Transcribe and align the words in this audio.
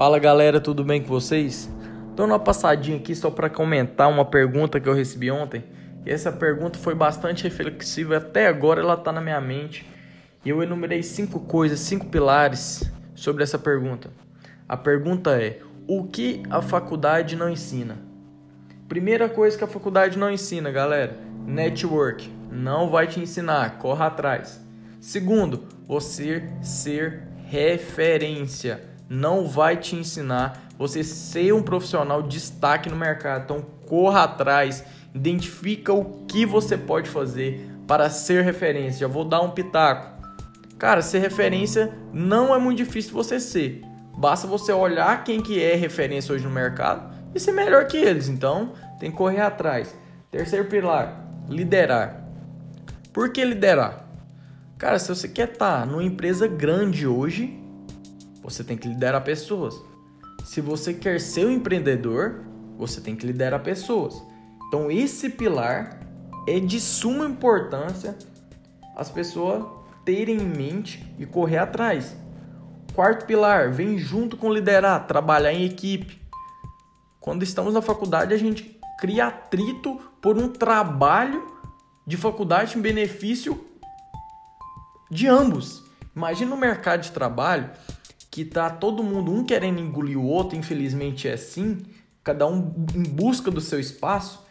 Fala 0.00 0.18
galera, 0.18 0.58
tudo 0.58 0.82
bem 0.82 1.02
com 1.02 1.08
vocês? 1.08 1.70
Dando 2.16 2.30
uma 2.30 2.38
passadinha 2.38 2.96
aqui 2.96 3.14
só 3.14 3.30
para 3.30 3.50
comentar 3.50 4.08
uma 4.08 4.24
pergunta 4.24 4.80
que 4.80 4.88
eu 4.88 4.94
recebi 4.94 5.30
ontem. 5.30 5.62
E 6.06 6.10
essa 6.10 6.32
pergunta 6.32 6.78
foi 6.78 6.94
bastante 6.94 7.44
reflexiva, 7.44 8.16
até 8.16 8.46
agora 8.46 8.80
ela 8.80 8.94
está 8.94 9.12
na 9.12 9.20
minha 9.20 9.38
mente. 9.42 9.86
E 10.42 10.48
eu 10.48 10.62
enumerei 10.62 11.02
cinco 11.02 11.40
coisas, 11.40 11.80
cinco 11.80 12.06
pilares 12.06 12.90
sobre 13.14 13.42
essa 13.42 13.58
pergunta. 13.58 14.10
A 14.66 14.74
pergunta 14.74 15.32
é: 15.32 15.60
o 15.86 16.04
que 16.04 16.44
a 16.48 16.62
faculdade 16.62 17.36
não 17.36 17.50
ensina? 17.50 17.98
Primeira 18.88 19.28
coisa 19.28 19.58
que 19.58 19.64
a 19.64 19.68
faculdade 19.68 20.18
não 20.18 20.30
ensina, 20.30 20.70
galera: 20.70 21.14
network. 21.46 22.26
Não 22.50 22.88
vai 22.88 23.06
te 23.06 23.20
ensinar, 23.20 23.76
corra 23.76 24.06
atrás. 24.06 24.64
Segundo, 24.98 25.64
você 25.86 26.42
ser 26.62 27.24
referência 27.44 28.88
não 29.10 29.48
vai 29.48 29.76
te 29.76 29.96
ensinar 29.96 30.62
você 30.78 31.02
ser 31.02 31.52
um 31.52 31.62
profissional 31.62 32.22
de 32.22 32.28
destaque 32.28 32.88
no 32.88 32.94
mercado. 32.94 33.42
Então 33.42 33.66
corra 33.88 34.22
atrás, 34.22 34.84
identifica 35.12 35.92
o 35.92 36.24
que 36.28 36.46
você 36.46 36.78
pode 36.78 37.10
fazer 37.10 37.68
para 37.88 38.08
ser 38.08 38.44
referência. 38.44 39.00
Já 39.00 39.08
vou 39.08 39.24
dar 39.24 39.40
um 39.40 39.50
pitaco. 39.50 40.20
Cara, 40.78 41.02
ser 41.02 41.18
referência 41.18 41.92
não 42.12 42.54
é 42.54 42.58
muito 42.58 42.78
difícil 42.78 43.12
você 43.12 43.40
ser. 43.40 43.82
Basta 44.16 44.46
você 44.46 44.72
olhar 44.72 45.24
quem 45.24 45.42
que 45.42 45.60
é 45.60 45.74
referência 45.74 46.32
hoje 46.32 46.44
no 46.44 46.50
mercado 46.50 47.12
e 47.34 47.40
ser 47.40 47.52
melhor 47.52 47.86
que 47.86 47.96
eles. 47.96 48.28
Então, 48.28 48.72
tem 48.98 49.10
que 49.10 49.16
correr 49.16 49.40
atrás. 49.40 49.94
Terceiro 50.30 50.66
pilar, 50.66 51.20
liderar. 51.48 52.24
Por 53.12 53.32
que 53.32 53.44
liderar? 53.44 54.06
Cara, 54.78 54.98
se 54.98 55.08
você 55.08 55.28
quer 55.28 55.52
estar 55.52 55.84
numa 55.84 56.02
empresa 56.02 56.46
grande 56.46 57.06
hoje, 57.06 57.59
você 58.42 58.64
tem 58.64 58.76
que 58.76 58.88
liderar 58.88 59.22
pessoas. 59.22 59.74
Se 60.44 60.60
você 60.60 60.94
quer 60.94 61.20
ser 61.20 61.46
um 61.46 61.50
empreendedor, 61.50 62.44
você 62.76 63.00
tem 63.00 63.14
que 63.14 63.26
liderar 63.26 63.62
pessoas. 63.62 64.22
Então, 64.68 64.90
esse 64.90 65.28
pilar 65.28 66.00
é 66.46 66.58
de 66.58 66.80
suma 66.80 67.26
importância 67.26 68.16
as 68.96 69.10
pessoas 69.10 69.64
terem 70.04 70.36
em 70.36 70.44
mente 70.44 71.14
e 71.18 71.26
correr 71.26 71.58
atrás. 71.58 72.16
Quarto 72.94 73.26
pilar, 73.26 73.70
vem 73.70 73.98
junto 73.98 74.36
com 74.36 74.52
liderar, 74.52 75.06
trabalhar 75.06 75.52
em 75.52 75.64
equipe. 75.64 76.20
Quando 77.20 77.42
estamos 77.42 77.74
na 77.74 77.82
faculdade, 77.82 78.34
a 78.34 78.36
gente 78.36 78.78
cria 78.98 79.28
atrito 79.28 79.98
por 80.20 80.36
um 80.36 80.48
trabalho 80.48 81.46
de 82.06 82.16
faculdade 82.16 82.76
em 82.76 82.80
benefício 82.80 83.64
de 85.10 85.26
ambos. 85.26 85.84
Imagina 86.14 86.50
no 86.50 86.56
mercado 86.56 87.02
de 87.02 87.12
trabalho 87.12 87.70
que 88.30 88.44
tá 88.44 88.70
todo 88.70 89.02
mundo 89.02 89.32
um 89.32 89.44
querendo 89.44 89.80
engolir 89.80 90.18
o 90.18 90.24
outro, 90.24 90.56
infelizmente 90.56 91.26
é 91.26 91.32
assim, 91.32 91.78
cada 92.22 92.46
um 92.46 92.72
em 92.94 93.02
busca 93.02 93.50
do 93.50 93.60
seu 93.60 93.80
espaço. 93.80 94.46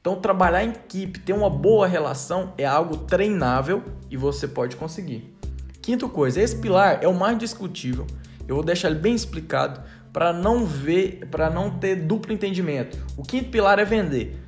Então 0.00 0.20
trabalhar 0.20 0.64
em 0.64 0.70
equipe, 0.70 1.18
ter 1.18 1.32
uma 1.32 1.50
boa 1.50 1.86
relação 1.86 2.52
é 2.56 2.64
algo 2.64 2.98
treinável 2.98 3.82
e 4.10 4.16
você 4.16 4.46
pode 4.46 4.76
conseguir. 4.76 5.34
Quinto 5.82 6.08
coisa, 6.08 6.40
esse 6.40 6.56
pilar 6.56 7.00
é 7.02 7.08
o 7.08 7.14
mais 7.14 7.38
discutível. 7.38 8.06
Eu 8.46 8.56
vou 8.56 8.64
deixar 8.64 8.90
ele 8.90 9.00
bem 9.00 9.14
explicado 9.14 9.80
para 10.12 10.32
não 10.32 10.64
ver, 10.64 11.26
para 11.30 11.50
não 11.50 11.70
ter 11.70 11.96
duplo 11.96 12.32
entendimento. 12.32 12.96
O 13.16 13.22
quinto 13.22 13.50
pilar 13.50 13.78
é 13.78 13.84
vender. 13.84 14.40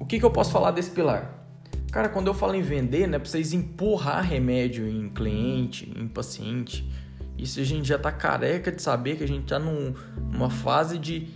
O 0.00 0.04
que, 0.04 0.18
que 0.18 0.24
eu 0.24 0.30
posso 0.30 0.50
falar 0.50 0.72
desse 0.72 0.90
pilar? 0.90 1.46
Cara, 1.92 2.08
quando 2.08 2.26
eu 2.26 2.34
falo 2.34 2.54
em 2.56 2.60
vender, 2.60 3.06
não 3.06 3.16
é 3.16 3.18
para 3.20 3.28
vocês 3.28 3.52
empurrar 3.52 4.24
remédio 4.24 4.88
em 4.88 5.08
cliente, 5.08 5.92
em 5.96 6.08
paciente. 6.08 6.90
Isso 7.36 7.60
a 7.60 7.64
gente 7.64 7.88
já 7.88 7.98
tá 7.98 8.12
careca 8.12 8.70
de 8.70 8.80
saber 8.80 9.16
que 9.16 9.24
a 9.24 9.28
gente 9.28 9.46
tá 9.46 9.58
num, 9.58 9.94
numa 10.30 10.50
fase 10.50 10.98
de 10.98 11.28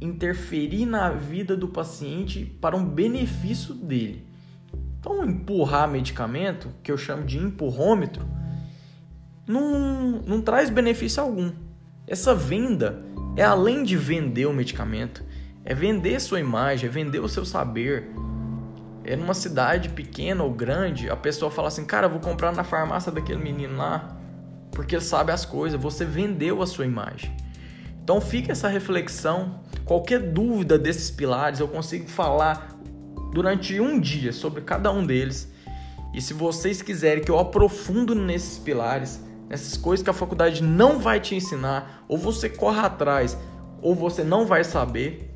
interferir 0.00 0.86
na 0.86 1.10
vida 1.10 1.56
do 1.56 1.68
paciente 1.68 2.44
para 2.60 2.76
um 2.76 2.84
benefício 2.84 3.74
dele. 3.74 4.26
Então, 5.00 5.24
empurrar 5.24 5.88
medicamento, 5.88 6.70
que 6.82 6.90
eu 6.90 6.96
chamo 6.96 7.24
de 7.24 7.38
empurrômetro, 7.38 8.26
não, 9.46 10.22
não 10.22 10.40
traz 10.40 10.70
benefício 10.70 11.22
algum. 11.22 11.52
Essa 12.06 12.34
venda 12.34 13.02
é 13.36 13.42
além 13.42 13.82
de 13.82 13.96
vender 13.96 14.46
o 14.46 14.52
medicamento, 14.52 15.22
é 15.64 15.74
vender 15.74 16.20
sua 16.20 16.40
imagem, 16.40 16.88
é 16.88 16.92
vender 16.92 17.20
o 17.20 17.28
seu 17.28 17.44
saber, 17.44 18.10
é 19.04 19.16
numa 19.16 19.34
cidade 19.34 19.90
pequena 19.90 20.42
ou 20.42 20.52
grande, 20.52 21.10
a 21.10 21.16
pessoa 21.16 21.50
fala 21.50 21.68
assim: 21.68 21.84
"Cara, 21.84 22.08
vou 22.08 22.20
comprar 22.20 22.52
na 22.52 22.64
farmácia 22.64 23.12
daquele 23.12 23.42
menino 23.42 23.76
lá, 23.76 24.16
porque 24.74 25.00
sabe 25.00 25.32
as 25.32 25.44
coisas". 25.44 25.80
Você 25.80 26.04
vendeu 26.04 26.60
a 26.60 26.66
sua 26.66 26.84
imagem. 26.84 27.34
Então 28.02 28.20
fica 28.20 28.52
essa 28.52 28.68
reflexão. 28.68 29.60
Qualquer 29.84 30.20
dúvida 30.20 30.78
desses 30.78 31.10
pilares, 31.10 31.60
eu 31.60 31.68
consigo 31.68 32.08
falar 32.08 32.68
durante 33.32 33.80
um 33.80 33.98
dia 33.98 34.32
sobre 34.32 34.60
cada 34.60 34.92
um 34.92 35.04
deles. 35.04 35.52
E 36.12 36.20
se 36.20 36.32
vocês 36.32 36.82
quiserem 36.82 37.24
que 37.24 37.30
eu 37.30 37.38
aprofundo 37.38 38.14
nesses 38.14 38.58
pilares, 38.58 39.20
nessas 39.48 39.76
coisas 39.76 40.04
que 40.04 40.10
a 40.10 40.14
faculdade 40.14 40.62
não 40.62 41.00
vai 41.00 41.18
te 41.18 41.34
ensinar, 41.34 42.04
ou 42.06 42.16
você 42.16 42.48
corra 42.48 42.86
atrás, 42.86 43.36
ou 43.82 43.94
você 43.94 44.22
não 44.22 44.46
vai 44.46 44.62
saber, 44.62 45.32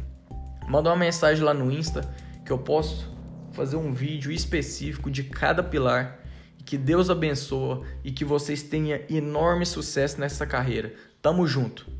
manda 0.68 0.88
uma 0.90 0.96
mensagem 0.96 1.42
lá 1.42 1.52
no 1.52 1.72
Insta 1.72 2.08
que 2.44 2.52
eu 2.52 2.58
posso 2.58 3.10
fazer 3.52 3.76
um 3.76 3.92
vídeo 3.92 4.30
específico 4.30 5.10
de 5.10 5.24
cada 5.24 5.62
pilar. 5.62 6.20
Que 6.68 6.76
Deus 6.76 7.08
abençoe 7.08 7.80
e 8.04 8.12
que 8.12 8.26
vocês 8.26 8.62
tenham 8.62 9.00
enorme 9.08 9.64
sucesso 9.64 10.20
nessa 10.20 10.46
carreira. 10.46 10.92
Tamo 11.22 11.46
junto! 11.46 11.90